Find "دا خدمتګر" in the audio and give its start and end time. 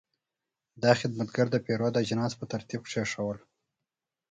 0.83-1.47